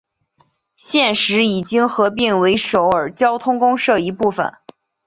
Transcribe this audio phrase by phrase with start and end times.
[0.75, 4.51] 现时已经合并为首尔交通公社一部分。